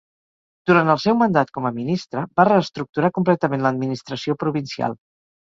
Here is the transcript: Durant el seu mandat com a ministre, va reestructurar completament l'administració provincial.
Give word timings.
Durant 0.69 0.87
el 0.93 1.01
seu 1.03 1.17
mandat 1.19 1.51
com 1.57 1.67
a 1.69 1.73
ministre, 1.75 2.23
va 2.41 2.47
reestructurar 2.49 3.13
completament 3.19 3.67
l'administració 3.67 4.39
provincial. 4.47 4.99